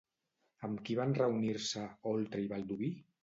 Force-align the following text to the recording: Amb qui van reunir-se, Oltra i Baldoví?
Amb 0.67 0.79
qui 0.87 0.95
van 0.99 1.13
reunir-se, 1.19 1.85
Oltra 2.13 2.43
i 2.47 2.51
Baldoví? 2.55 2.93